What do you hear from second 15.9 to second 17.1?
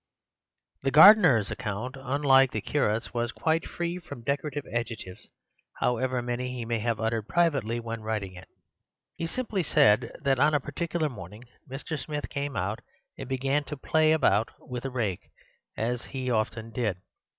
he often did.